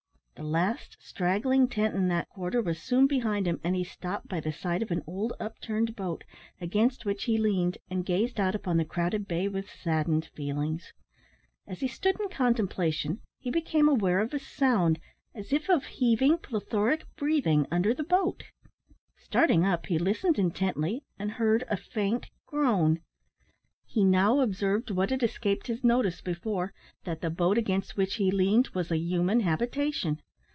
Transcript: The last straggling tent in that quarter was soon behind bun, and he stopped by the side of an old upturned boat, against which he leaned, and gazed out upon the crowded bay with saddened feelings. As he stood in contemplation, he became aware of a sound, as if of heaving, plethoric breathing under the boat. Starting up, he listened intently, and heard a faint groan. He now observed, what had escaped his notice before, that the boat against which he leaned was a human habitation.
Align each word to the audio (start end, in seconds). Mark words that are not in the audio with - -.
The 0.35 0.47
last 0.47 0.97
straggling 0.99 1.67
tent 1.67 1.93
in 1.93 2.07
that 2.07 2.27
quarter 2.29 2.63
was 2.63 2.81
soon 2.81 3.05
behind 3.05 3.45
bun, 3.45 3.59
and 3.63 3.75
he 3.75 3.83
stopped 3.83 4.27
by 4.27 4.39
the 4.39 4.51
side 4.51 4.81
of 4.81 4.89
an 4.89 5.03
old 5.05 5.33
upturned 5.39 5.95
boat, 5.95 6.23
against 6.59 7.05
which 7.05 7.25
he 7.25 7.37
leaned, 7.37 7.77
and 7.91 8.03
gazed 8.03 8.39
out 8.39 8.55
upon 8.55 8.77
the 8.77 8.83
crowded 8.85 9.27
bay 9.27 9.47
with 9.47 9.69
saddened 9.69 10.25
feelings. 10.35 10.93
As 11.67 11.81
he 11.81 11.87
stood 11.87 12.19
in 12.19 12.29
contemplation, 12.29 13.21
he 13.37 13.51
became 13.51 13.87
aware 13.87 14.19
of 14.19 14.33
a 14.33 14.39
sound, 14.39 14.97
as 15.35 15.53
if 15.53 15.69
of 15.69 15.85
heaving, 15.85 16.39
plethoric 16.39 17.05
breathing 17.15 17.67
under 17.69 17.93
the 17.93 18.03
boat. 18.03 18.45
Starting 19.17 19.63
up, 19.63 19.85
he 19.85 19.99
listened 19.99 20.39
intently, 20.39 21.03
and 21.19 21.33
heard 21.33 21.65
a 21.69 21.77
faint 21.77 22.31
groan. 22.47 22.99
He 23.85 24.03
now 24.03 24.39
observed, 24.39 24.89
what 24.89 25.11
had 25.11 25.21
escaped 25.21 25.67
his 25.67 25.83
notice 25.83 26.19
before, 26.19 26.73
that 27.03 27.21
the 27.21 27.29
boat 27.29 27.59
against 27.59 27.95
which 27.95 28.15
he 28.15 28.31
leaned 28.31 28.69
was 28.69 28.89
a 28.89 28.97
human 28.97 29.41
habitation. 29.41 30.19